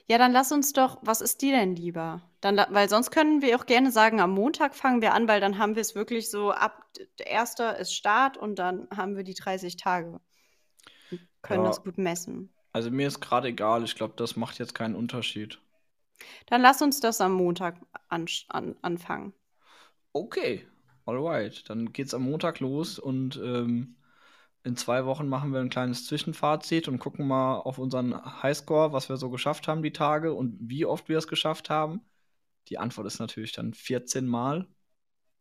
[0.08, 2.22] Ja, dann lass uns doch was ist dir denn lieber?
[2.42, 5.58] Dann weil sonst können wir auch gerne sagen, am Montag fangen wir an, weil dann
[5.58, 6.84] haben wir's wirklich so ab
[7.26, 7.76] 1.
[7.80, 10.20] ist Start und dann haben wir die 30 Tage
[11.12, 11.70] und können Ja.
[11.70, 12.54] das gut messen.
[12.80, 13.84] Also, mir ist grad egal.
[13.84, 15.60] Ich glaube, das macht jetzt keinen Unterschied.
[16.46, 17.76] Dann lass uns das am Montag
[18.08, 19.34] ansch an anfangen.
[20.14, 20.66] Okay,
[21.06, 21.70] alright.
[21.70, 23.98] Dann geht's am Montag los und, ähm,
[24.64, 29.10] in zwei Wochen machen wir ein kleines Zwischenfazit und gucken mal auf unseren Highscore, was
[29.10, 32.00] wir so geschafft haben die Tage und wie oft wir es geschafft haben.
[32.70, 34.68] Die Antwort ist natürlich dann 14 Mal.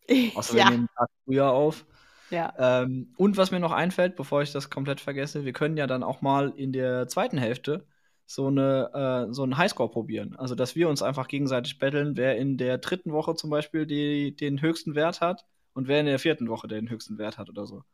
[0.34, 0.70] Außer wir ja.
[0.70, 1.86] nehmen einen Tag früher auf.
[2.30, 2.52] Ja.
[2.58, 6.02] Ähm, und was mir noch einfällt, bevor ich das komplett vergesse, wir können ja dann
[6.02, 7.86] auch mal in der zweiten Hälfte
[8.26, 10.36] so, eine, äh, so einen Highscore probieren.
[10.36, 14.36] Also, dass wir uns einfach gegenseitig betteln, wer in der dritten Woche zum Beispiel die,
[14.36, 17.66] den höchsten Wert hat und wer in der vierten Woche den höchsten Wert hat oder
[17.66, 17.84] so.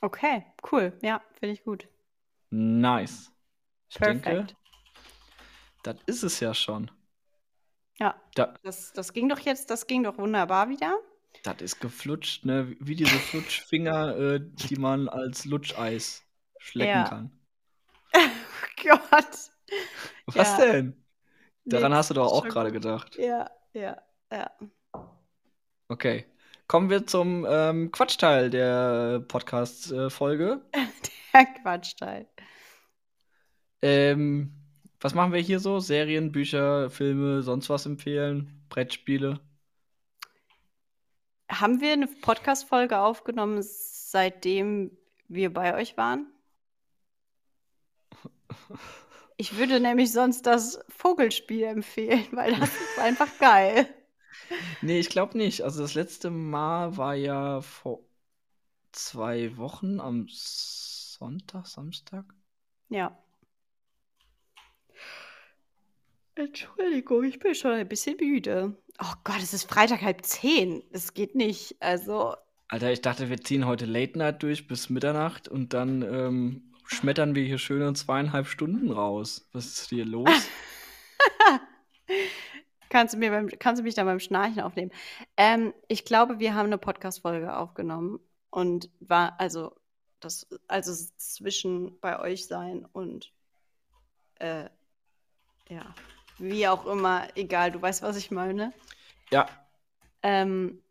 [0.00, 0.92] Okay, cool.
[1.02, 1.88] Ja, finde ich gut.
[2.50, 3.32] Nice.
[3.88, 4.56] Ich denke, Perfekt.
[5.82, 6.90] das ist es ja schon.
[7.98, 10.98] Ja, Da, das, das ging doch jetzt, das ging doch wunderbar wieder.
[11.44, 12.74] Das ist geflutscht, ne?
[12.80, 16.26] Wie diese Flutschfinger, äh, die man als Lutscheis
[16.58, 17.04] schlecken Ja.
[17.04, 17.30] kann.
[18.86, 19.50] Oh Gott.
[20.26, 20.58] Was Ja.
[20.58, 21.04] denn?
[21.68, 23.16] Daran Nee, hast du doch auch gerade gedacht.
[23.16, 24.50] Ja, ja, ja.
[25.88, 26.26] Okay.
[26.66, 30.62] Kommen wir zum ähm, Quatschteil der Podcast-Folge.
[31.34, 32.28] Der Quatschteil.
[33.82, 34.52] ähm,
[35.00, 35.80] was machen wir hier so?
[35.80, 38.64] Serien, Bücher, Filme, sonst was empfehlen?
[38.70, 39.40] Brettspiele?
[41.50, 44.96] Haben wir eine Podcast-Folge aufgenommen, seitdem
[45.28, 46.26] wir bei euch waren?
[49.36, 53.92] Ich würde nämlich sonst das Vogelspiel empfehlen, weil das ist einfach geil.
[54.82, 55.62] Nee, ich glaube nicht.
[55.62, 58.00] Also das letzte Mal war ja vor
[58.92, 62.24] zwei Wochen am Sonntag, Samstag.
[62.88, 63.18] Ja.
[66.36, 68.76] Entschuldigung, ich bin schon ein bisschen müde.
[69.00, 70.82] Oh Gott, es ist Freitag halb zehn.
[70.92, 71.76] Es geht nicht.
[71.80, 72.36] Also,
[72.68, 77.34] Alter, ich dachte, wir ziehen heute Late Night durch bis Mitternacht und dann ähm, schmettern
[77.34, 79.48] wir hier schöne zweieinhalb Stunden raus.
[79.52, 80.28] Was ist hier los?
[82.88, 84.92] kannst du, mir beim, kannst du mich dann beim Schnarchen aufnehmen?
[85.36, 89.74] Ähm, ich glaube, wir haben eine Podcast-Folge aufgenommen und war, also,
[90.20, 93.32] das, also zwischen bei euch sein und,
[94.36, 94.68] äh,
[95.68, 95.94] ja,
[96.38, 98.72] wie auch immer, egal, du weißt, was ich meine.
[99.30, 99.48] Ja,
[100.22, 100.82] Ähm,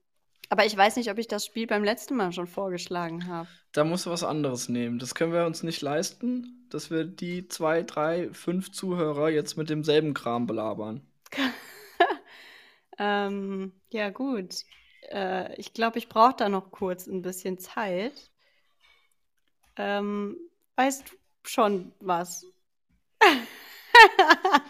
[0.49, 3.49] aber ich weiß nicht, ob ich das Spiel beim letzten Mal schon vorgeschlagen habe.
[3.73, 4.99] da musst du was anderes nehmen.
[4.99, 9.69] Das können wir uns nicht leisten, dass wir die zwei, drei, fünf Zuhörer jetzt mit
[9.69, 11.01] demselben Kram belabern.
[12.99, 14.56] Ähm, ja, gut.
[15.12, 18.32] Äh, ich glaube, ich brauche da noch kurz ein bisschen Zeit.
[19.75, 20.38] Ähm,
[20.75, 21.15] weißt du
[21.49, 22.45] schon was?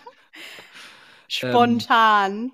[1.33, 2.51] Spontan.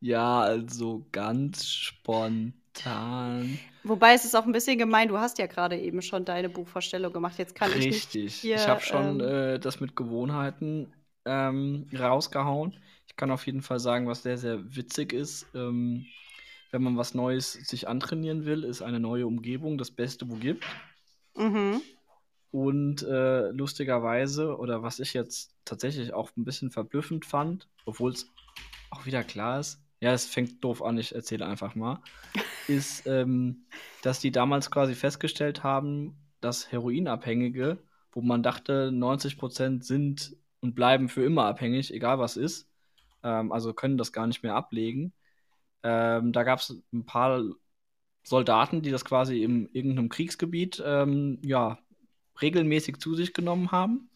[0.00, 3.58] Ja, also ganz spontan.
[3.82, 7.12] Wobei es ist auch ein bisschen gemein, du hast ja gerade eben schon deine Buchvorstellung
[7.12, 7.38] gemacht.
[7.38, 8.44] Jetzt kann ich nicht Richtig.
[8.44, 10.90] ich habe schon ähm, äh, das mit Gewohnheiten
[11.26, 12.78] ähm, rausgehauen.
[13.06, 15.46] Ich kann auf jeden Fall sagen, was sehr, sehr witzig ist.
[15.54, 16.06] Ähm,
[16.70, 20.64] wenn man was Neues sich antrainieren will, ist eine neue Umgebung das Beste, wo gibt.
[21.36, 21.82] Mhm.
[22.50, 28.28] Und äh, lustigerweise, oder was ich jetzt tatsächlich auch ein bisschen verblüffend fand, obwohl es
[28.90, 32.02] auch wieder klar ist, ja, es fängt doof an, ich erzähle einfach mal,
[32.68, 33.66] ist, ähm,
[34.02, 37.78] dass die damals quasi festgestellt haben, dass Heroinabhängige,
[38.12, 42.68] wo man dachte, 90% sind und bleiben für immer abhängig, egal was ist,
[43.22, 45.12] ähm, also können das gar nicht mehr ablegen.
[45.82, 47.42] Ähm, da gab es ein paar
[48.22, 51.78] Soldaten, die das quasi in irgendeinem Kriegsgebiet ähm, ja,
[52.42, 54.10] regelmäßig zu sich genommen haben.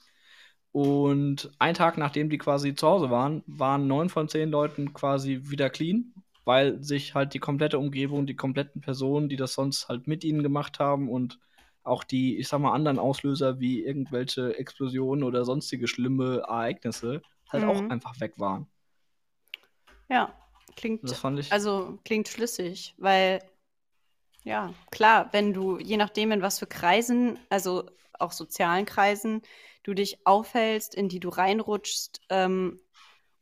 [0.72, 5.40] Und einen Tag nachdem die quasi zu Hause waren, waren neun von zehn Leuten quasi
[5.44, 6.12] wieder clean,
[6.44, 10.42] weil sich halt die komplette Umgebung, die kompletten Personen, die das sonst halt mit ihnen
[10.42, 11.38] gemacht haben und
[11.84, 17.64] auch die, ich sag mal, anderen Auslöser wie irgendwelche Explosionen oder sonstige schlimme Ereignisse halt
[17.64, 17.90] auch Mhm.
[17.90, 18.66] einfach weg waren.
[20.08, 20.32] Ja,
[20.76, 21.50] klingt, Das fand ich.
[21.50, 23.40] also klingt schlüssig, weil,
[24.44, 29.42] ja, klar, wenn du, je nachdem, in was für Kreisen, also auch sozialen Kreisen,
[29.82, 32.80] du dich aufhältst, in die du reinrutschst, ähm,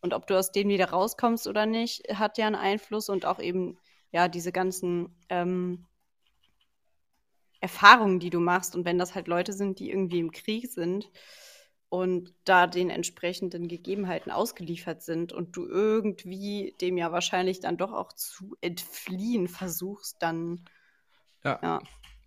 [0.02, 3.38] und ob du aus denen wieder rauskommst oder nicht, hat ja einen Einfluss und auch
[3.38, 3.78] eben,
[4.10, 5.86] ja, diese ganzen ähm,
[7.60, 8.74] Erfahrungen, die du machst.
[8.74, 11.10] Und wenn das halt Leute sind, die irgendwie im Krieg sind
[11.88, 17.92] und da den entsprechenden Gegebenheiten ausgeliefert sind und du irgendwie dem ja wahrscheinlich dann doch
[17.92, 20.64] auch zu entfliehen versuchst, dann
[21.44, 21.80] Ja, ja.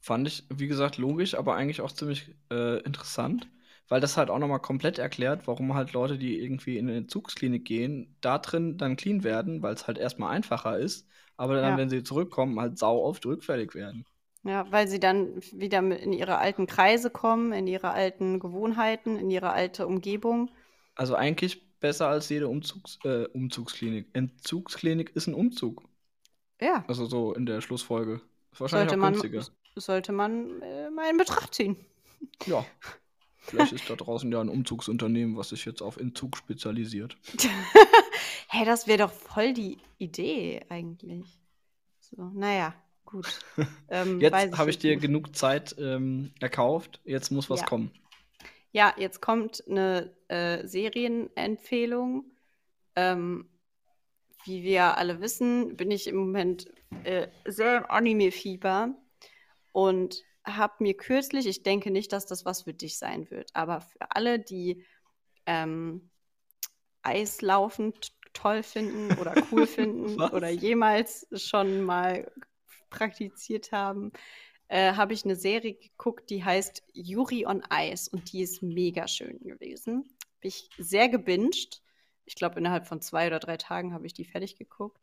[0.06, 3.48] Fand ich, wie gesagt, logisch, aber eigentlich auch ziemlich äh, interessant,
[3.88, 7.66] weil das halt auch nochmal komplett erklärt, warum halt Leute, die irgendwie in eine Entzugsklinik
[7.66, 11.78] gehen, da drin dann clean werden, weil es halt erstmal einfacher ist, aber dann, Ja.
[11.78, 14.06] wenn sie zurückkommen, halt sau oft rückfällig werden.
[14.44, 19.30] Ja, weil sie dann wieder in ihre alten Kreise kommen, in ihre alten Gewohnheiten, in
[19.30, 20.50] ihre alte Umgebung.
[20.96, 24.10] Also eigentlich besser als jede Umzugs äh, Umzugsklinik.
[24.14, 25.84] Entzugsklinik ist ein Umzug.
[26.60, 28.22] Ja, Also so in der Schlussfolge.
[28.52, 29.52] Ist wahrscheinlich sollte auch man, günstiger.
[29.76, 31.78] Sollte man äh, mal in Betracht ziehen.
[32.46, 32.66] Ja.
[33.40, 37.16] Vielleicht ist da draußen ja ein Umzugsunternehmen, was sich jetzt auf Entzug spezialisiert.
[37.40, 37.50] Hä,
[38.48, 41.40] hey, das wäre doch voll die Idee eigentlich.
[42.00, 42.74] So, naja,
[43.06, 43.40] gut.
[43.88, 45.02] Ähm, jetzt habe ich dir nicht.
[45.02, 47.00] genug Zeit ähm, erkauft.
[47.06, 47.66] Jetzt muss was ja.
[47.68, 47.92] kommen.
[48.72, 52.32] Ja, jetzt kommt eine äh, Serienempfehlung.
[52.96, 53.48] Ähm,
[54.44, 56.68] wie wir alle wissen, bin ich im Moment
[57.04, 58.96] äh, sehr im Anime-Fieber
[59.76, 63.82] und habe mir kürzlich, ich denke nicht, dass das was für dich sein wird, aber
[63.82, 64.86] für alle, die
[65.46, 66.10] ähm,
[67.02, 67.94] Eislaufen
[68.32, 72.32] toll finden oder cool finden oder jemals schon mal
[72.90, 74.14] praktiziert haben,
[74.70, 79.10] äh, habe ich eine Serie geguckt, die heißt Yuri on Ice und die ist mega
[79.10, 80.04] schön gewesen.
[80.40, 81.82] Bin ich sehr gebinged.
[82.24, 85.02] Ich glaube, innerhalb von zwei oder drei Tagen habe ich die fertig geguckt.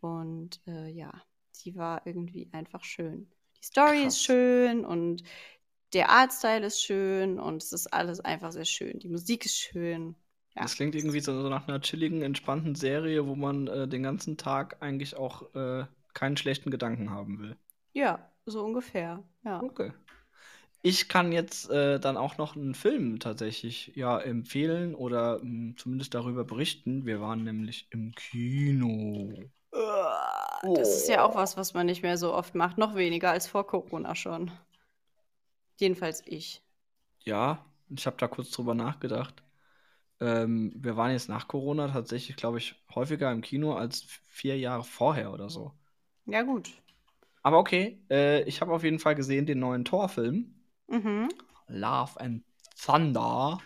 [0.00, 1.12] Und äh, ja,
[1.64, 3.30] die war irgendwie einfach schön.
[3.60, 4.14] Die Story Krass.
[4.14, 5.22] ist schön und
[5.92, 8.98] der Artstyle ist schön und es ist alles einfach sehr schön.
[8.98, 10.14] Die Musik ist schön.
[10.54, 10.62] Ja.
[10.62, 14.82] Das klingt irgendwie so, nach einer chilligen, entspannten Serie, wo man äh, den ganzen Tag
[14.82, 17.56] eigentlich auch äh, keinen schlechten Gedanken haben will.
[17.92, 19.22] Ja, so ungefähr.
[19.44, 19.62] Ja.
[19.62, 19.92] Okay.
[20.82, 25.76] Ich kann jetzt äh, dann auch noch einen Film tatsächlich ja empfehlen oder mh, hm,
[25.76, 27.04] zumindest darüber berichten.
[27.04, 29.50] Wir waren nämlich im Kino.
[30.62, 32.76] Das ist ja auch was, was man nicht mehr so oft macht.
[32.76, 34.50] Noch weniger als vor Corona schon.
[35.76, 36.62] Jedenfalls ich.
[37.24, 39.42] Ja, ich habe da kurz drüber nachgedacht.
[40.20, 44.84] Ähm, wir waren jetzt nach Corona tatsächlich, glaube ich, häufiger im Kino als vier Jahre
[44.84, 45.72] vorher oder so.
[46.26, 46.70] Ja, gut.
[47.42, 50.54] Aber okay, äh, ich habe auf jeden Fall gesehen den neuen Torfilm.
[50.88, 51.28] Mhm.
[51.68, 52.44] Love and
[52.84, 53.58] Thunder.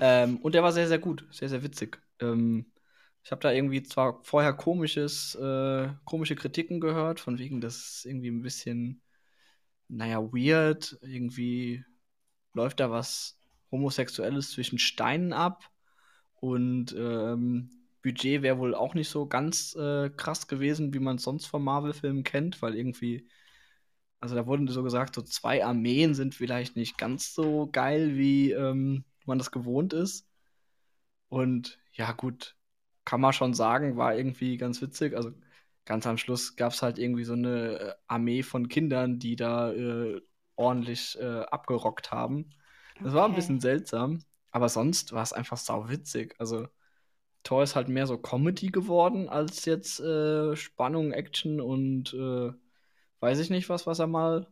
[0.00, 2.00] Ähm, und der war sehr, sehr gut, sehr, sehr witzig.
[2.20, 2.66] Ähm,
[3.28, 8.06] ich habe da irgendwie zwar vorher komisches, äh, komische Kritiken gehört, von wegen, das ist
[8.06, 9.02] irgendwie ein bisschen,
[9.88, 10.96] naja, weird.
[11.02, 11.84] Irgendwie
[12.54, 13.38] läuft da was
[13.70, 15.70] Homosexuelles zwischen Steinen ab.
[16.36, 17.68] Und ähm,
[18.02, 21.62] Budget wäre wohl auch nicht so ganz äh, krass gewesen, wie man es sonst von
[21.62, 23.28] Marvel-Filmen kennt, weil irgendwie,
[24.20, 28.52] also da wurden so gesagt, so zwei Armeen sind vielleicht nicht ganz so geil, wie
[28.52, 30.26] ähm, man das gewohnt ist.
[31.28, 32.57] Und ja, gut,
[33.08, 35.16] kann man schon sagen, war irgendwie ganz witzig.
[35.16, 35.32] Also
[35.86, 39.72] ganz am Schluss gab es halt irgendwie so eine äh, Armee von Kindern, die da
[39.72, 40.20] äh,
[40.56, 42.50] ordentlich äh, abgerockt haben.
[42.96, 43.14] Das okay.
[43.14, 44.18] war ein bisschen seltsam,
[44.50, 46.34] aber sonst war es einfach sau witzig.
[46.38, 46.68] Also
[47.44, 52.52] Thor ist halt mehr so Comedy geworden als jetzt äh, Spannung, Action und äh,
[53.20, 54.48] weiß ich nicht was, was er mal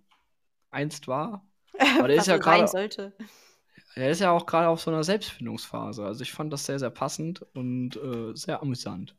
[0.70, 1.46] einst war.
[1.98, 2.64] Aber der ist ja gerade.
[3.96, 6.04] Er ist ja auch gerade auf so einer Selbstfindungsphase.
[6.04, 9.16] Also ich fand das sehr, sehr passend und äh, sehr amüsant.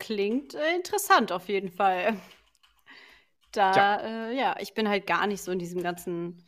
[0.00, 2.16] Klingt äh, interessant auf jeden Fall.
[3.52, 3.96] Da, ja.
[4.00, 6.44] Äh, ja, ich bin halt gar nicht so in diesem ganzen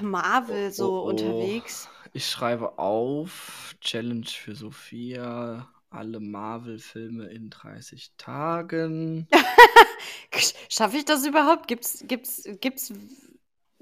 [0.00, 1.08] Marvel so oh, oh, oh.
[1.08, 1.88] unterwegs.
[2.12, 9.26] Ich schreibe auf Challenge für Sophia, alle Marvel-Filme in 30 Tagen.
[10.68, 11.66] Schaffe ich das überhaupt?
[11.66, 12.92] Gibt's, gibt's, gibt's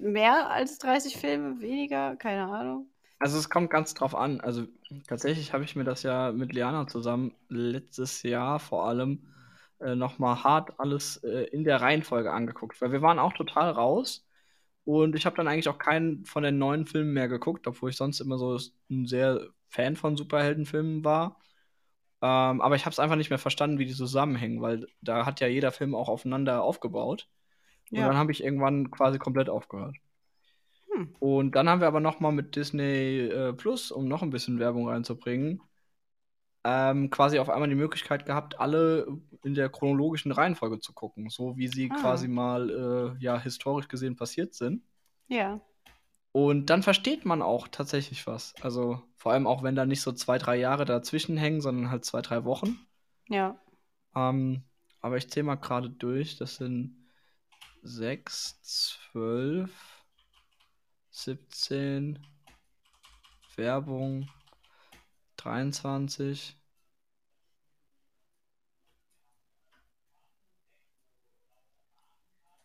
[0.00, 1.60] mehr als 30 Filme?
[1.60, 2.16] Weniger?
[2.16, 2.88] Keine Ahnung.
[3.18, 4.40] Also es kommt ganz drauf an.
[4.40, 4.66] Also
[5.06, 9.26] tatsächlich habe ich mir das ja mit Liana zusammen letztes Jahr vor allem
[9.80, 14.26] äh, nochmal hart alles äh, in der Reihenfolge angeguckt, weil wir waren auch total raus
[14.84, 17.96] und ich habe dann eigentlich auch keinen von den neuen Filmen mehr geguckt, obwohl ich
[17.96, 18.58] sonst immer so
[18.90, 21.38] ein sehr Fan von Superheldenfilmen war.
[22.22, 25.40] Ähm, aber ich habe es einfach nicht mehr verstanden, wie die zusammenhängen, weil da hat
[25.40, 27.28] ja jeder Film auch aufeinander aufgebaut.
[27.90, 28.06] Und ja.
[28.06, 29.96] dann habe ich irgendwann quasi komplett aufgehört.
[30.92, 31.14] Hm.
[31.18, 34.58] Und dann haben wir aber noch mal mit Disney äh, Plus, um noch ein bisschen
[34.58, 35.60] Werbung reinzubringen,
[36.62, 39.06] ähm, quasi auf einmal die Möglichkeit gehabt, alle
[39.44, 42.00] in der chronologischen Reihenfolge zu gucken, so wie sie ah.
[42.00, 44.82] quasi mal äh, ja historisch gesehen passiert sind.
[45.28, 45.60] Ja.
[46.32, 48.54] Und dann versteht man auch tatsächlich was.
[48.60, 52.04] Also vor allem auch, wenn da nicht so zwei, drei Jahre dazwischen hängen, sondern halt
[52.04, 52.78] zwei, drei Wochen.
[53.28, 53.58] Ja.
[54.14, 54.62] Ähm,
[55.00, 56.36] aber ich zähle mal gerade durch.
[56.36, 56.99] Das sind
[57.82, 59.70] sechs, zwölf,
[61.10, 62.18] siebzehn,
[63.54, 64.26] Werbung,
[65.36, 66.56] 23.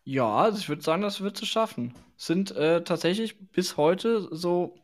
[0.05, 1.93] Ja, also ich würde sagen, das wird es schaffen.
[2.17, 4.75] Sind äh, tatsächlich bis heute so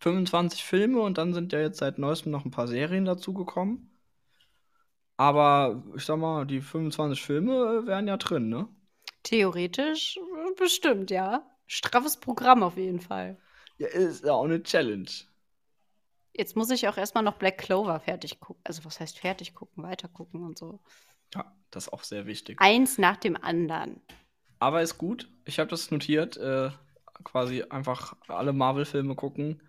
[0.00, 3.90] 25 Filme und dann sind ja jetzt seit neuestem noch ein paar Serien dazugekommen.
[5.18, 7.52] Aber ich sag mal, die 25 Filme
[7.84, 8.66] äh, wären ja drin, ne?
[9.26, 11.44] Theoretisch äh, bestimmt, ja.
[11.66, 13.36] Straffes Programm auf jeden Fall.
[13.76, 15.10] Ja, ist ja auch eine Challenge.
[16.32, 18.60] Jetzt muss ich auch erstmal noch Black Clover fertig gucken.
[18.62, 19.82] Also, was heißt fertig gucken?
[19.82, 20.78] Weiter gucken und so.
[21.34, 22.60] Ja, Das ist auch sehr wichtig.
[22.60, 24.00] Eins nach dem anderen.
[24.60, 25.28] Aber ist gut.
[25.44, 26.36] Ich habe das notiert.
[26.36, 26.70] Äh,
[27.24, 29.60] quasi einfach alle Marvel-Filme gucken.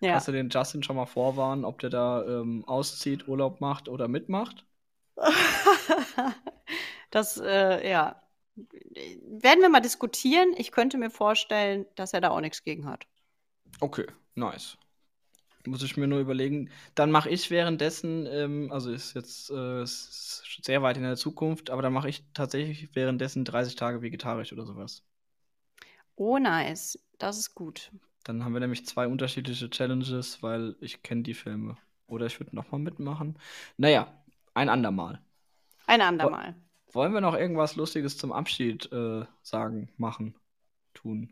[0.00, 0.12] Ja.
[0.12, 4.08] Kannst du den Justin schon mal vorwarnen, ob der da ähm, auszieht, Urlaub macht oder
[4.08, 4.66] mitmacht?
[7.10, 8.22] das, äh, ja.
[8.56, 10.54] Werden wir mal diskutieren.
[10.56, 13.06] Ich könnte mir vorstellen, dass er da auch nichts gegen hat.
[13.80, 14.78] Okay, nice.
[15.66, 16.70] Muss ich mir nur überlegen.
[16.94, 21.70] Dann mache ich währenddessen, ähm, also ist jetzt äh, ist sehr weit in der Zukunft,
[21.70, 25.02] aber dann mache ich tatsächlich währenddessen 30 Tage vegetarisch oder sowas.
[26.14, 26.98] Oh, nice.
[27.18, 27.90] Das ist gut.
[28.24, 31.76] Dann haben wir nämlich zwei unterschiedliche Challenges, weil ich kenne die Filme.
[32.06, 33.38] Oder ich würde nochmal mitmachen.
[33.76, 34.12] Naja,
[34.54, 35.20] ein andermal.
[35.86, 36.54] Ein andermal.
[36.96, 40.34] Wollen wir noch irgendwas Lustiges zum Abschied äh, sagen, machen,
[40.94, 41.30] tun?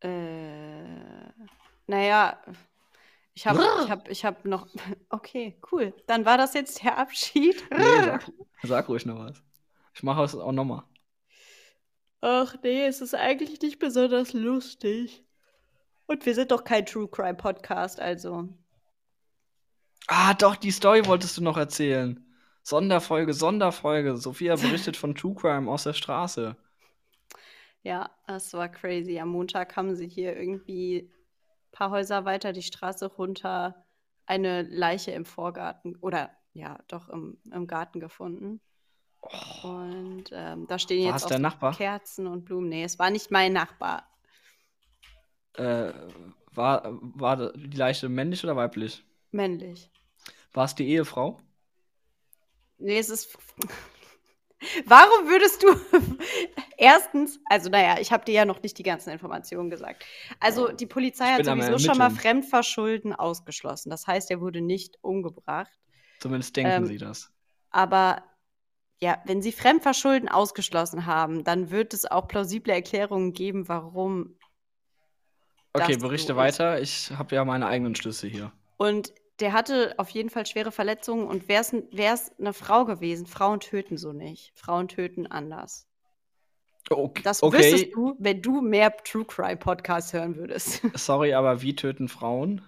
[0.00, 1.28] Äh,
[1.86, 2.42] naja,
[3.34, 4.66] ich habe ich hab, ich hab noch.
[5.10, 5.92] Okay, cool.
[6.06, 7.62] Dann war das jetzt der Abschied.
[7.70, 8.32] Nee, sag,
[8.62, 9.42] sag ruhig noch was.
[9.92, 10.84] Ich mache es auch nochmal.
[12.22, 15.26] Ach nee, es ist eigentlich nicht besonders lustig.
[16.06, 18.48] Und wir sind doch kein True Crime Podcast, also.
[20.06, 22.24] Ah, doch, die Story wolltest du noch erzählen.
[22.68, 24.16] Sonderfolge, Sonderfolge.
[24.18, 26.56] Sophia berichtet von True Crime aus der Straße.
[27.82, 29.18] Ja, das war crazy.
[29.18, 33.86] Am Montag haben sie hier irgendwie ein paar Häuser weiter die Straße runter
[34.26, 38.60] eine Leiche im Vorgarten oder ja, doch im, im Garten gefunden.
[39.22, 39.28] Oh,
[39.62, 41.32] Und ähm, da stehen War jetzt auch?
[41.70, 42.68] Kerzen und Blumen.
[42.68, 44.08] Nee, es war nicht mein Nachbar.
[45.54, 45.92] äh,
[46.52, 49.04] war, war die Leiche männlich oder weiblich?
[49.32, 49.90] Männlich.
[50.52, 51.40] War es die Ehefrau?
[52.78, 53.36] Nee, es ist.
[54.86, 55.68] Warum würdest du
[56.76, 60.04] erstens, also naja, ich habe dir ja noch nicht die ganzen Informationen gesagt.
[60.40, 62.10] Also die Polizei hat sowieso schon mal.
[62.10, 63.90] Fremdverschulden ausgeschlossen.
[63.90, 65.70] Das heißt, er wurde nicht umgebracht.
[66.18, 67.30] Zumindest denken Ähm, sie das.
[67.70, 68.24] Aber
[69.00, 74.36] ja, wenn sie Fremdverschulden ausgeschlossen haben, dann wird es auch plausible Erklärungen geben, warum.
[75.72, 76.36] Okay, so berichte ist.
[76.36, 76.80] weiter.
[76.80, 78.50] Ich habe ja meine eigenen Schlüsse hier.
[78.76, 81.26] Und der hatte auf jeden Fall schwere Verletzungen.
[81.26, 84.52] Und wäre es eine Frau gewesen, Frauen töten so nicht.
[84.54, 85.86] Frauen töten anders.
[86.90, 90.82] Okay, Das wüsstest du, wenn du mehr True Crime Podcasts hören würdest.
[90.94, 92.62] sorry, aber wie töten Frauen?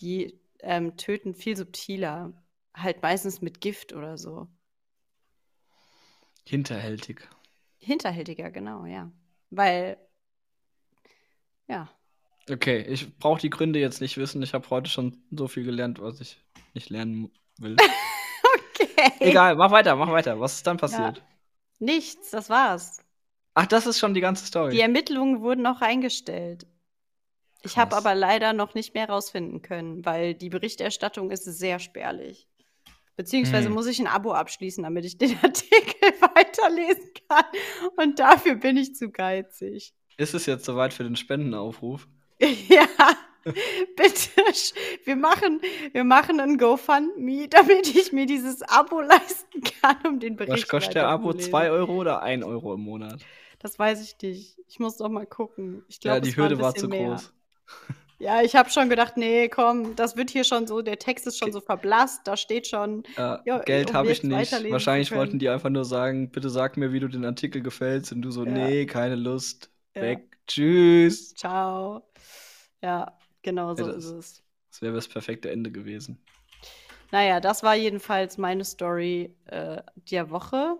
[0.00, 2.32] Die ähm, töten viel subtiler.
[2.74, 4.46] Halt meistens mit Gift oder so.
[6.46, 7.28] Hinterhältig.
[7.78, 9.10] Hinterhältiger, genau, ja.
[9.50, 9.98] Weil,
[11.66, 11.90] ja.
[12.50, 14.42] Okay, ich brauche die Gründe jetzt nicht wissen.
[14.42, 16.38] Ich habe heute schon so viel gelernt, was ich
[16.74, 17.76] nicht lernen will.
[18.80, 19.30] Okay.
[19.30, 20.38] Egal, mach weiter, mach weiter.
[20.38, 21.22] Was ist dann passiert?
[21.80, 22.98] Nichts, das war's.
[23.54, 24.72] Ach, das ist schon die ganze Story.
[24.72, 26.66] Die Ermittlungen wurden auch eingestellt.
[27.62, 32.48] Ich habe aber leider noch nicht mehr rausfinden können, weil die Berichterstattung ist sehr spärlich.
[33.16, 33.74] Beziehungsweise Hm.
[33.74, 37.44] muss ich ein Abo abschließen, damit ich den Artikel weiterlesen kann.
[37.96, 39.92] Und dafür bin ich zu geizig.
[40.18, 42.06] Ist es jetzt soweit für den Spendenaufruf?
[42.68, 42.86] ja,
[43.96, 44.30] bitte.
[45.04, 45.60] Wir machen,
[45.92, 50.68] wir machen ein GoFundMe, damit ich mir dieses Abo leisten kann, um den Bericht Was
[50.68, 51.32] kostet der Abo?
[51.32, 51.50] weiterzulesen.
[51.50, 53.26] 2 Euro oder 1 Euro im Monat?
[53.58, 54.58] Das weiß ich nicht.
[54.68, 55.84] Ich muss doch mal gucken.
[55.88, 57.08] Ich Ja, glaube, die war Hürde war bisschen zu mehr.
[57.12, 57.32] groß.
[58.20, 61.38] Ja, ich habe schon gedacht, nee, komm, das wird hier schon so, der Text ist
[61.38, 64.52] schon so verblasst, da steht schon, Ja, Ja, Geld um habe ich nicht.
[64.70, 68.12] Wahrscheinlich zu wollten die einfach nur sagen, bitte sag mir, wie du den Artikel gefällst.
[68.12, 68.52] Und du so, Ja.
[68.52, 69.70] nee, keine Lust.
[69.98, 70.02] Ja.
[70.02, 70.38] Weg.
[70.46, 71.34] Tschüss.
[71.34, 72.02] ciao.
[72.82, 74.42] Ja, genau so Ja, ist das- es.
[74.70, 76.22] Das wäre das perfekte Ende gewesen.
[77.10, 80.76] Naja, das war jedenfalls meine Story äh, der Woche.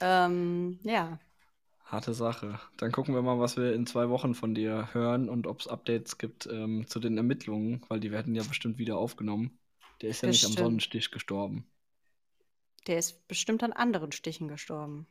[0.00, 1.18] Ähm, ja,
[1.84, 2.58] Harte Sache.
[2.78, 5.68] Dann gucken wir mal, was wir in zwei Wochen von dir hören und ob es
[5.68, 9.58] Updates gibt ähm, zu den Ermittlungen, weil die werden ja bestimmt wieder aufgenommen.
[10.00, 10.64] Der ist ja nicht am Bestimmt.
[10.66, 11.66] Sonnenstich gestorben.
[12.86, 15.06] der ist bestimmt an anderen Stichen gestorben.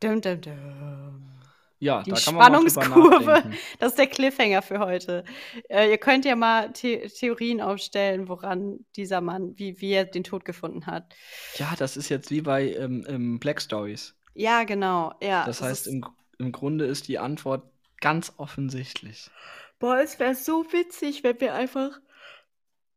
[0.00, 1.32] Dum, dum, dum.
[1.78, 3.44] Ja, Die da kann man Spannungskurve.
[3.78, 5.24] Das ist der Cliffhanger für heute.
[5.68, 10.24] Äh, ihr könnt ja mal The Theorien aufstellen, woran dieser Mann, wie, wie er den
[10.24, 11.14] Tod gefunden hat.
[11.56, 14.14] Ja, das ist jetzt wie bei ähm, Black Stories.
[14.34, 15.14] Ja, genau.
[15.22, 16.06] Ja, Das es heißt, im,
[16.38, 17.70] im Grunde ist die Antwort
[18.00, 19.30] ganz offensichtlich.
[19.78, 22.00] Boah, es wäre so witzig, wenn wir einfach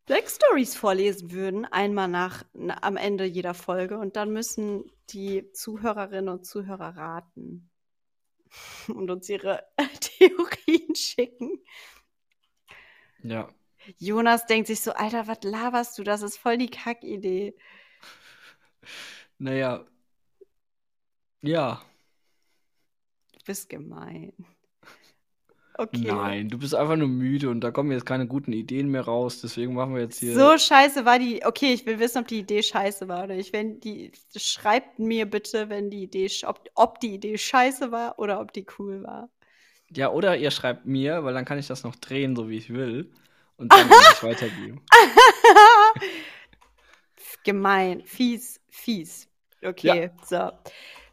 [0.05, 3.97] Black Stories vorlesen würden, einmal nach, na, am Ende jeder Folge.
[3.97, 7.70] Und dann müssen die Zuhörerinnen und Zuhörer raten
[8.88, 9.68] und uns ihre
[10.01, 11.64] Theorien schicken.
[13.24, 13.49] Ja.
[13.97, 16.03] Jonas denkt sich so, Alter, was laberst du?
[16.03, 17.55] Das ist voll die Kackidee.
[19.38, 19.86] Naja.
[21.41, 21.82] Ja.
[23.32, 24.34] Du bist gemein.
[25.80, 26.07] Okay.
[26.07, 29.39] Nein, du bist einfach nur müde und da kommen jetzt keine guten Ideen mehr raus.
[29.39, 30.36] Deswegen machen wir jetzt hier.
[30.36, 31.45] So scheiße war die.
[31.45, 33.53] Okay, ich will wissen, ob die Idee scheiße war oder nicht.
[33.53, 38.41] Wenn die, schreibt mir bitte, wenn die Idee, ob, ob die Idee scheiße war oder
[38.41, 39.30] ob die cool war.
[39.89, 42.73] Ja, oder ihr schreibt mir, weil dann kann ich das noch drehen, so wie ich
[42.73, 43.13] will.
[43.55, 44.82] Und dann kann ich weitergeben.
[47.45, 49.30] Gemein, fies, fies.
[49.63, 50.51] Okay, ja.
[50.51, 50.51] so.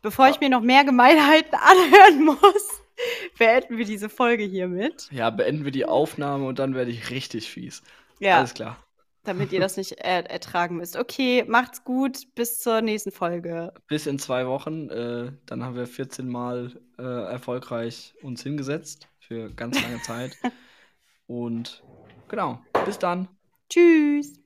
[0.03, 2.83] Bevor ich mir noch mehr Gemeinheiten anhören muss,
[3.39, 5.09] beenden wir diese Folge hiermit.
[5.11, 7.83] Ja, beenden wir die Aufnahme und dann werde ich richtig fies.
[8.19, 8.39] Ja.
[8.39, 8.83] Alles klar.
[9.25, 10.97] Damit ihr das nicht er ertragen müsst.
[10.97, 12.35] Okay, macht's gut.
[12.35, 13.73] Bis zur nächsten Folge.
[13.89, 14.89] Bis in zwei Wochen.
[14.91, 19.09] Äh, dann haben wir 14 Mal äh, erfolgreich uns hingesetzt.
[19.19, 20.37] Für ganz lange Zeit.
[21.27, 21.83] und
[22.29, 22.61] genau.
[22.85, 23.29] Bis dann.
[23.69, 24.39] Tschüss.